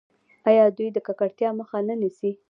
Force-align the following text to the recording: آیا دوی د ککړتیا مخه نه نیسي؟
آیا 0.49 0.65
دوی 0.77 0.89
د 0.93 0.97
ککړتیا 1.07 1.49
مخه 1.59 1.79
نه 1.87 1.95
نیسي؟ 2.01 2.31